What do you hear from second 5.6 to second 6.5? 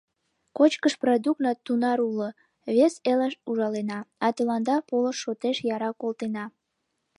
яра колтена...